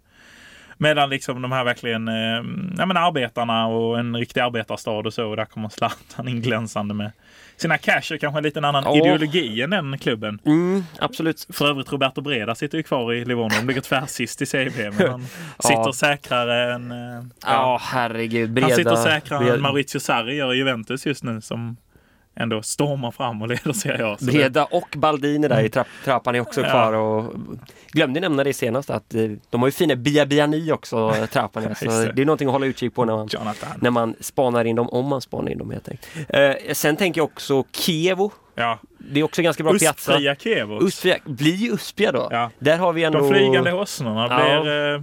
[0.81, 2.15] mellan liksom de här verkligen eh,
[2.79, 5.27] ja, men arbetarna och en riktig arbetarstad och så.
[5.27, 7.11] Och där kommer Zlatan in glänsande med
[7.57, 8.97] sina cash och kanske en liten annan Ja.
[8.97, 10.39] ideologi än den klubben.
[10.47, 11.47] Mm, absolut.
[11.53, 13.55] För övrigt Roberto Breda sitter ju kvar i Livorno.
[13.61, 14.91] De ligger tvärsist i B.
[14.99, 15.23] Men han
[15.63, 16.91] sitter säkrare än...
[16.91, 18.51] eh, Ja, herregud.
[18.53, 21.77] Breda, han sitter säkrare Breda- än Maurizio Sarri gör i Juventus just nu som
[22.41, 23.73] ändå stormar fram och leder.
[23.73, 27.35] Så det- Breda och Baldini där i trapp, trappan är också kvar och
[27.93, 31.75] glömde nämna det senast att eh, de har ju fina Biabiani också, eh, trappan.
[31.75, 32.23] Så det.
[32.23, 33.69] är någonting att hålla utkik på när man, Jonathan.
[33.81, 36.31] när man spanar in dem, om man spanar in dem helt enkelt.
[36.69, 38.31] Eh, sen tänker jag också Kievo.
[38.55, 40.13] Ja, Det är också ganska bra piazza.
[40.13, 40.83] Uspfria Kievo.
[40.87, 42.29] Uspia, blir ju Uspia då.
[42.31, 42.51] Ja.
[42.59, 43.19] Där har vi ändå...
[43.19, 44.61] De flygande åsnorna Ja.
[44.63, 45.03] blir eh,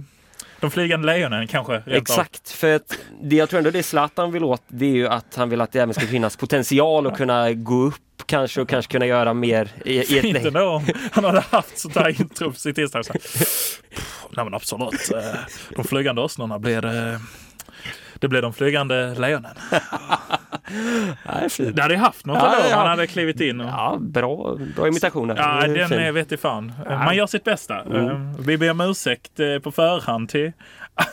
[0.60, 1.72] de flygande lejonen kanske.
[1.72, 1.94] rent av.
[1.96, 5.34] Exakt, för att det jag tror ändå det Zlatan vill åt det är ju att
[5.34, 7.94] han vill att det även ska finnas potential och kunna gå upp
[8.26, 11.78] kanske och kanske kunna göra mer i, i ett Fint ändå om han hade haft
[11.78, 13.02] sånt här intro så här,
[14.36, 15.10] Nej men absolut.
[15.14, 15.38] eh,
[15.76, 16.84] De flygande åsnorna blir
[18.20, 18.28] det.
[18.28, 19.54] Blir de flygande lejonen.
[21.26, 21.76] Nej, fint.
[21.76, 22.76] Det hade ju haft något Ja, om ja.
[22.76, 23.60] han hade klivit in.
[23.60, 23.66] Och...
[23.66, 25.28] Ja, bra, bra imitation.
[25.36, 25.98] Ja, är den fin.
[25.98, 26.72] är vet fan.
[26.88, 27.80] Man gör sitt bästa.
[27.80, 28.06] Mm.
[28.08, 30.52] Eh, Vi ber om ursäkt eh, på förhand till,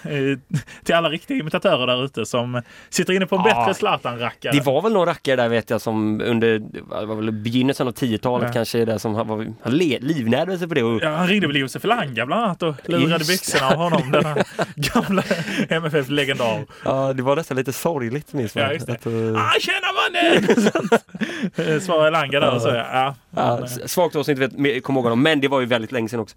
[0.83, 3.59] till alla riktiga imitatörer där ute som sitter inne på en Ja.
[3.59, 4.51] bättre Zlatan-rackare.
[4.53, 6.61] Det var väl någon rackare där vet jag som under
[7.05, 8.53] var väl begynnelsen av 10-talet Ja.
[8.53, 10.83] kanske där som var, han livnärde sig på det.
[10.83, 14.11] Och, Ja, han ringde väl Josef Elanga bland annat och lurade Just byxorna av honom.
[14.11, 14.35] Denna
[14.75, 15.23] gamla
[15.69, 16.65] MFF-legendar.
[16.85, 18.63] ja, det var nästan lite sorgligt minns man.
[18.63, 18.93] Ja, just det.
[18.93, 21.73] Att, eh, Ah, tjena mannen!
[21.75, 22.67] Eh, Svarade Elanga där och så.
[22.67, 25.65] Ja, ja, eh, svagt av oss inte vet, kommer ihåg honom, men det var ju
[25.65, 26.36] väldigt länge sedan också.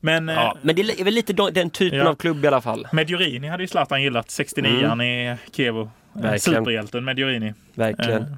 [0.00, 2.08] men, eh, Ja, men det är väl lite den typen Ja.
[2.08, 2.88] av klubb i alla fall.
[2.92, 4.26] Mediorini hade ju Zlatan gillat.
[4.28, 5.80] 69an i Kievo.
[5.82, 5.88] Eh,
[6.22, 6.40] Verkligen.
[6.60, 7.54] Superhjälten Mediorini.
[7.74, 8.22] Verkligen.
[8.22, 8.28] Eh,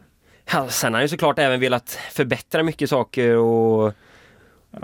[0.52, 3.92] Ja, sen har han ju såklart även velat förbättra mycket saker och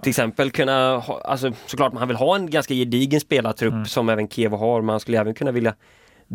[0.03, 3.87] till exempel kunna ha, alltså såklart man vill ha en ganska gedigen spelartrupp Mm.
[3.87, 5.75] som även Kiev har, men man skulle även kunna vilja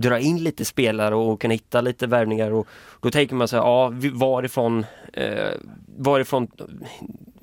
[0.02, 2.68] dra in lite spelare och kunna hitta lite värvningar och
[3.02, 5.52] då tänker man sig, ja varifrån, eh,
[5.98, 6.48] varifrån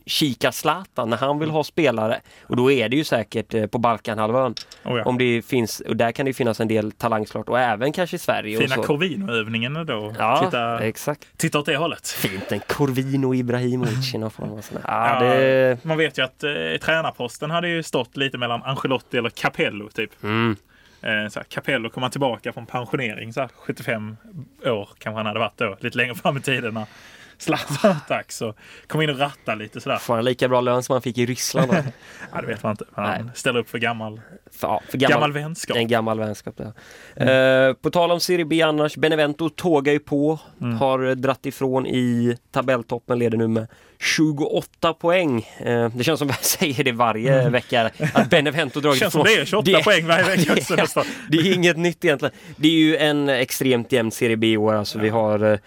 [0.07, 3.79] kika Zlatan när han vill ha spelare och då är det ju säkert eh, på
[3.79, 5.05] Balkanhalvön oh ja.
[5.05, 8.16] om det finns, och där kan det finnas en del talang såklart och även kanske
[8.16, 8.77] i Sverige Fina.
[8.77, 10.14] Corvino-övningen då.
[10.19, 11.27] Ja, Titta, exakt.
[11.37, 12.09] titta åt det hållet.
[12.09, 14.61] Fint, en Corvino Ibrahimovic i någon form.
[14.73, 15.85] Ja, Ja, det...
[15.85, 16.51] Man vet ju att eh,
[16.83, 20.23] tränarposten hade ju stått lite mellan Ancelotti eller Capello typ.
[20.23, 20.57] Mm.
[21.03, 24.17] Eh, så här, Capello kommer tillbaka från pensionering, så här, 75
[24.65, 26.87] år kanske han hade varit då, lite längre fram i tiden när
[27.39, 28.37] Zlatan dags.
[28.37, 28.55] Så
[28.87, 29.97] kom in och ratta lite sådär.
[29.97, 31.73] Får han lika bra lön som han fick i Ryssland?
[32.33, 32.85] Ja, det vet man inte.
[32.95, 33.33] Han Nej.
[33.35, 34.21] ställer upp för gammal,
[34.53, 35.77] för, ja, för gammal, gammal, vänskap.
[35.77, 36.61] en gammal vänskap.
[37.17, 37.25] Ja.
[37.25, 40.77] Eh, på tal om Serie B annars, Benevento tågar ju på, Mm.
[40.77, 43.67] har dratt ifrån i tabelltoppen, leder nu med
[44.01, 45.49] 28 poäng.
[45.59, 49.11] Eh, det känns som jag säger det varje vecka, att Benevento dragit Mm.
[49.11, 49.35] Känns som ifrån.
[49.37, 51.05] det är 28 Det- poäng varje vecka också det, nästan.
[51.31, 52.35] det är inget nytt egentligen.
[52.57, 54.75] Det är ju en extremt jämn Serie B i år.
[54.75, 55.59] Alltså vi har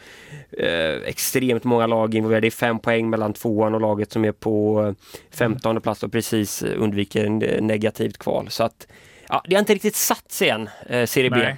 [0.58, 2.42] eh, extremt många lag involverade.
[2.42, 4.94] Det är fem poäng mellan tvåan och laget som är på eh,
[5.38, 7.38] 15 plats och precis eh, undviker en
[7.68, 8.48] negativt kval.
[8.50, 8.88] Så att
[9.30, 11.36] ja, det har inte riktigt satt sig än, eh, Serie B.
[11.38, 11.56] Nej.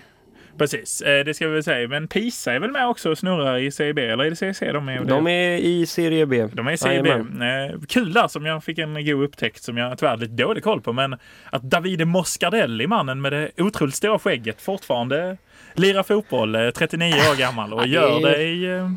[0.61, 1.87] Precis, eh, det ska vi väl säga.
[1.87, 4.59] Men Pisa är väl med också och snurrar i Serie B, eller är det CC
[4.59, 5.03] de är?
[5.03, 6.47] De är i Serie B.
[6.53, 7.09] De är i Serie B.
[7.09, 10.81] Eh, kul där som jag fick en god upptäckt som jag tyvärr lite dålig koll
[10.81, 10.93] på.
[10.93, 11.17] Men
[11.49, 15.37] att Davide Moscardelli, mannen med det otroligt stora skägget, fortfarande
[15.73, 18.91] lirar fotboll, eh, 39 år gammal och det gör det i, eh,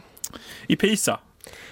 [0.66, 1.18] i Pisa.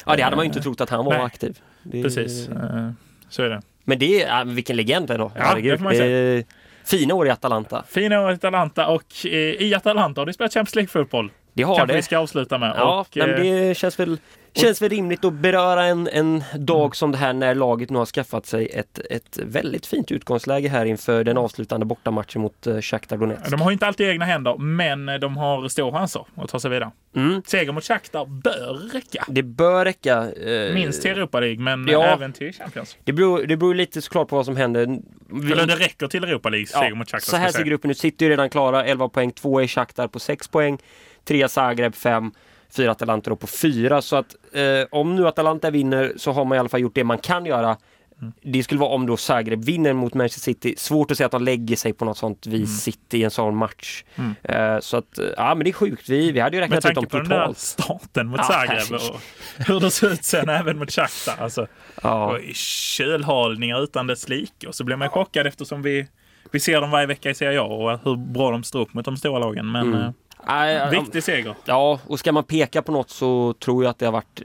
[0.06, 1.22] Ja, det hade man ju inte trott att han var Nej.
[1.22, 1.58] aktiv.
[1.82, 2.90] Det, Precis, eh,
[3.28, 3.62] så är det.
[3.84, 5.32] Men det är, vilken legend ändå.
[5.34, 5.72] Ja, Herregud.
[5.72, 6.44] det får man det är
[6.84, 7.84] fina år i Atalanta.
[7.88, 11.30] Fina år i Atalanta och eh, i Atalanta har du spelat Champions League-fotboll.
[11.54, 11.96] Det har Kanske det.
[11.96, 12.72] vi ska avsluta med.
[12.76, 14.18] Ja, och, men eh, det känns väl,
[14.54, 16.92] känns väl rimligt att beröra en, en dag Mm.
[16.92, 20.84] som det här när laget nu har skaffat sig ett, ett väldigt fint utgångsläge här
[20.84, 23.50] inför den avslutande bortamatchen mot uh, Shakhtar Donetsk.
[23.50, 26.90] De har inte alltid egna händer, men de har stora chanser att ta sig vidare.
[27.16, 29.24] Mm, Seger mot Shakhtar bör räcka.
[29.28, 30.30] det bör räcka.
[30.32, 32.04] eh, Minst till Europa League, men ja.
[32.04, 32.96] även till Champions.
[33.04, 34.86] det, beror, det beror lite såklart på vad som händer.
[35.34, 37.30] Vi- Eller det räcker till Europa League, seger ja, mot Shakhtar.
[37.30, 37.98] så här ser gruppen ut.
[37.98, 39.30] City är redan klara, 11 poäng.
[39.32, 40.78] Två är Shakhtar på 6 poäng.
[41.24, 42.32] Tre Zagreb 5.
[42.76, 44.02] Fyra Atalanta då på fyra.
[44.02, 47.04] Så att eh, om nu Atalanta vinner så har man i alla fall gjort det
[47.04, 47.76] man kan göra.
[48.20, 48.32] Mm.
[48.42, 50.74] Det skulle vara om då Zagreb vinner mot Manchester City.
[50.78, 53.56] Svårt att säga att de lägger sig på något sånt vis City i en sån
[53.56, 54.04] match.
[54.16, 54.34] Mm.
[54.42, 56.08] Eh, så att, eh, ja men det är sjukt.
[56.08, 57.58] Vi, vi hade ju Med räknat ut dem tanke på den där totalt.
[57.58, 59.20] starten mot Ja, Zagreb och
[59.66, 61.36] hur det ser ut sen även mot Shakhtar.
[61.44, 61.66] Alltså,
[62.02, 62.38] Ja.
[62.96, 64.66] kölhalningar utan dess like.
[64.68, 66.06] Och så blir man chockad eftersom vi,
[66.50, 69.04] vi ser dem varje vecka i Serie A och hur bra de står upp mot
[69.04, 69.72] de stora lagen.
[69.72, 70.12] Men Mm.
[70.46, 71.54] Nej, ja, viktig seger.
[71.64, 74.42] Ja, och ska man peka på något så tror jag att det har varit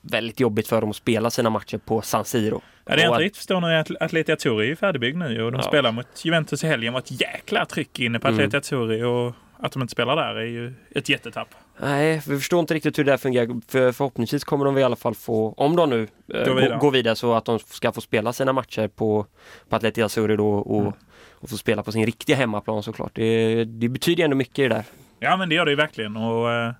[0.00, 2.60] väldigt jobbigt för dem att spela sina matcher på San Siro.
[2.84, 5.42] Ja, det jag inte riktigt förstår nu är att Atleti Azzurri är ju färdigbyggd nu
[5.42, 5.62] och de Ja.
[5.68, 6.92] spelar mot Juventus i helgen.
[6.92, 8.38] Det var ett jäkla tryck inne på Mm.
[8.40, 11.48] Atleti Azzurri och att de inte spelar där är ju ett jättetapp.
[11.80, 13.60] Nej, vi förstår inte riktigt hur det fungerar.
[13.68, 16.78] För förhoppningsvis kommer de i alla fall få, om de nu eh, Gå gå, vidare.
[16.78, 19.26] gå vidare så att de ska få spela sina matcher på,
[19.68, 20.92] på Atleti Azzurri då och, Mm.
[21.30, 23.10] och få spela på sin riktiga hemmaplan såklart.
[23.14, 24.84] Det, det betyder ändå mycket det där.
[25.20, 26.16] Ja, men det gör det ju verkligen.
[26.16, 26.72] Och, eh,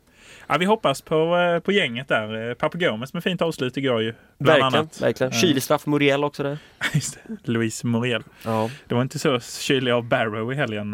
[0.52, 2.48] Ja, vi hoppas på, eh, på gänget där.
[2.48, 4.14] Eh, Papagomes med fint avslut igår ju.
[4.38, 4.80] Bland Verkligen.
[4.82, 5.00] annat.
[5.02, 5.32] verkligen.
[5.32, 6.58] Kylstraff Muriel också där.
[6.94, 7.50] Just det.
[7.52, 8.22] Louise Muriel.
[8.44, 8.70] Ja.
[8.88, 10.90] Det var inte så kylig av Barrow i helgen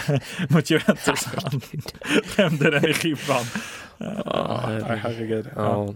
[0.48, 1.24] mot Juventus.
[1.44, 1.60] Han
[2.36, 3.44] drämde den i ribban.
[4.24, 4.60] Ja,
[5.02, 5.48] herregud.
[5.56, 5.94] Ja.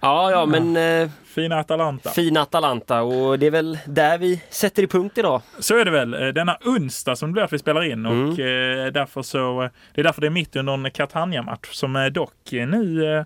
[0.00, 0.30] Ja.
[0.30, 2.10] Ja, men eh, Fina Atalanta.
[2.10, 5.42] fina Atalanta och det är väl där vi sätter i punkt idag.
[5.58, 6.14] Så är det väl.
[6.14, 8.30] Eh, Denna onsdag som det blir att vi spelar in och Mm.
[8.30, 12.34] eh, därför så, eh, det är därför det är mitt under en Catania-match som dock
[12.52, 13.24] nu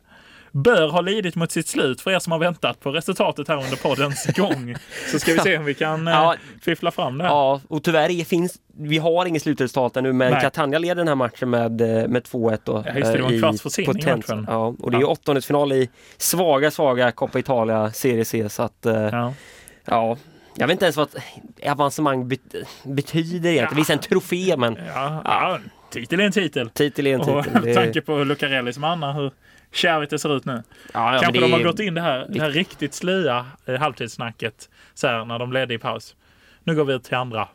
[0.55, 3.77] bör ha lidit mot sitt slut för er som har väntat på resultatet här under
[3.77, 4.75] poddens gång.
[5.12, 6.35] Så ska vi se om vi kan eh, Ja.
[6.62, 7.25] fiffla fram det.
[7.25, 10.40] Ja, och tyvärr är, finns, vi har inget slutresultat ännu, men Nej.
[10.43, 12.59] Catania leder den här matchen med, eh, med 2-1.
[12.64, 14.47] Då, Ja, just det, det var en eh, kvarts försening i matchen.
[14.49, 15.07] Ja, och det är Ja.
[15.07, 18.49] åttondelsfinal i svaga, svaga Coppa Italia Serie C.
[18.49, 19.35] Så att, eh, ja.
[19.85, 20.17] Ja.
[20.57, 22.40] jag vet inte ens vad ett avancemang bet
[22.85, 23.69] betyder egentligen.
[23.71, 23.77] Ja.
[23.77, 25.59] Visst en trofé, men Ja, ja,
[25.90, 26.71] titel är en titel.
[26.71, 27.53] titel är en Och titel.
[27.53, 29.31] med Det, tanke på Lucarellis manna, hur
[29.76, 30.52] kärvigt det ser ut nu.
[30.52, 30.60] ja,
[30.92, 33.46] ja, men Kanske det de har är- gått in det här, det här riktigt slöa
[33.66, 36.16] eh, halvtidssnacket så här, när de ledde i paus.
[36.64, 37.48] Nu går vi ut till andra.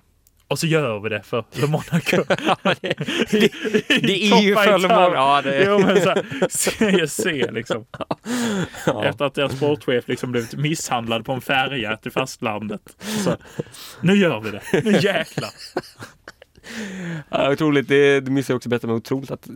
[0.47, 2.17] Och så gör vi det för Le Monaco.
[2.82, 3.51] det,
[4.01, 4.88] det är ju för Italia.
[4.95, 5.15] många.
[5.15, 7.86] Ja, det, Jo men så här, C liksom.
[8.86, 9.03] ja.
[9.05, 12.82] Efter att deras sportchef liksom blivit misshandlad på en färja till fastlandet.
[13.23, 13.36] Så,
[14.01, 14.62] nu gör vi det.
[14.84, 15.49] Nu jäklar.
[17.29, 19.47] Ja, otroligt, det, det missar jag också bättre med otroligt att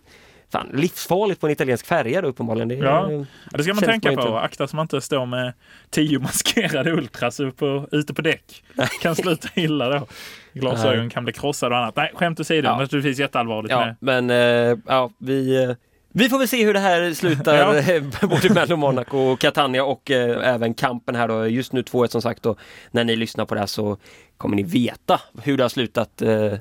[0.53, 2.67] Fan, livsfarligt på en italiensk färja då uppenbarligen.
[2.67, 3.11] Det, Ja.
[3.11, 4.13] Ja, det ska man tänka på.
[4.13, 4.39] inte.
[4.39, 5.53] Akta så man inte står med
[5.89, 8.63] tio maskerade ultras på, ute på däck.
[9.01, 10.07] Kan sluta illa då.
[10.53, 11.95] Glasögon kan bli krossade och annat.
[11.95, 12.67] Nej, skämt åsido.
[12.67, 12.77] Ja.
[12.77, 13.95] Naturligtvis jätteallvarligt Ja, med.
[13.99, 15.71] men eh, ja, vi, eh,
[16.11, 17.55] vi får väl se hur det här slutar
[17.93, 18.01] Ja.
[18.27, 21.47] både mellan Monaco och Catania och eh, även kampen här då.
[21.47, 22.59] Just nu 2-1 som sagt och
[22.91, 23.97] när ni lyssnar på det här så
[24.37, 26.53] kommer ni veta hur det har slutat eh,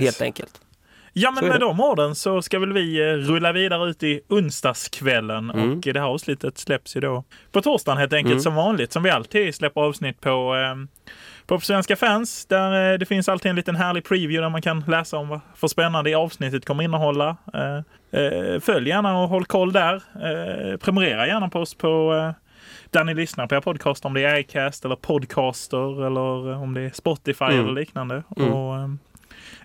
[0.00, 0.60] helt enkelt.
[1.12, 5.50] Ja, men med de orden så ska väl vi eh, rulla vidare ut i onsdagskvällen
[5.50, 5.70] Mm.
[5.72, 8.42] och det här avsnittet släpps ju då på torsdagen helt enkelt Mm.
[8.42, 10.74] som vanligt som vi alltid släpper avsnitt på eh,
[11.46, 14.84] på Svenska fans där eh, det finns alltid en liten härlig preview där man kan
[14.88, 17.36] läsa om vad för spännande avsnittet kommer innehålla.
[17.54, 19.94] Eh, eh, följ gärna och håll koll där.
[19.94, 22.32] Eh, prenumerera gärna på oss på eh,
[22.90, 26.80] där ni lyssnar på er podcast om det är iCast eller Podcaster eller om det
[26.80, 27.60] är Spotify Mm.
[27.60, 28.22] eller liknande.
[28.36, 28.52] Mm.
[28.52, 28.88] Och, eh,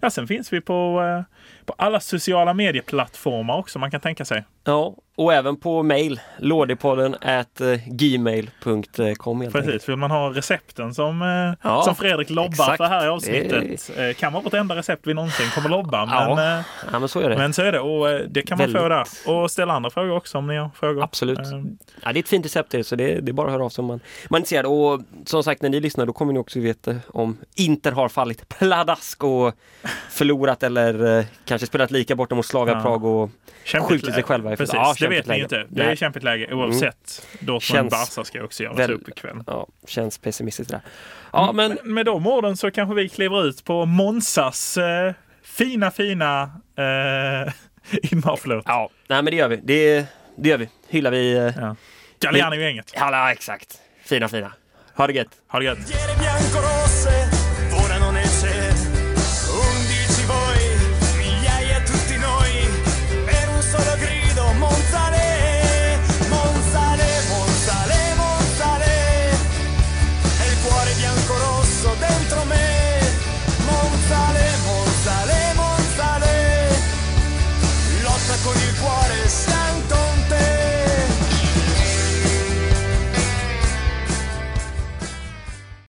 [0.06, 4.46] Ja, sen finns vi på, eh, på alla sociala medieplattformar också man kan tänka sig.
[4.64, 9.66] Ja, och även på mail, lådepodden at eh, gmail.com enkelt.
[9.66, 12.78] Precis, vill man ha recepten som, eh, Ja, som Fredrik lobbar exakt.
[12.78, 13.92] för här i avsnittet.
[13.98, 15.98] Eh, kan vara vårt enda recept vi någonsin kommer lobba.
[16.12, 17.38] Ja, Men, Ja, men så är det.
[17.38, 18.90] men så är det och det kan man få där.
[18.90, 19.24] Väldigt.
[19.28, 21.04] Och ställa andra frågor också om ni har frågor.
[21.04, 21.40] Absolut.
[22.04, 23.70] Ja, det är ett fint recept det, så det, det är bara att höra av
[23.70, 24.00] sig om man,
[24.30, 24.66] man är intresserad.
[24.66, 28.50] Och som sagt, när ni lyssnar då kommer ni också veta om Inter har fallit
[28.60, 29.54] pladask och
[30.10, 32.82] förlorat eller kanske spelat lika borta mot Slavia.
[32.82, 33.30] Prag och
[33.90, 35.38] skjutit sig själva Precis, Ja, det vet ni läge.
[35.38, 35.66] ju inte.
[35.70, 35.98] Det är Nej.
[35.98, 36.84] kämpigt läge oavsett.
[37.32, 39.38] Känns Dortmund-Barca ska också göra väl- upp ikväll.
[39.48, 40.82] ja, känns pessimistiskt där.
[41.34, 45.14] Ja, men Men med de orden så kanske vi kliver ut på Monsas eh,
[45.44, 46.42] fina, fina
[46.78, 47.54] eh,
[48.12, 48.64] inmarschlåt.
[48.68, 49.56] ja, nej men det gör vi.
[49.64, 50.06] Det,
[50.38, 50.70] det gör vi.
[50.90, 51.34] Hyllar vi.
[51.38, 51.76] Eh, Ja.
[52.20, 52.92] Galliano-gänget.
[52.96, 53.82] ja, exakt.
[54.04, 54.52] Fina, fina.
[54.96, 55.28] Ha det gött.
[55.48, 55.78] Ha det gött.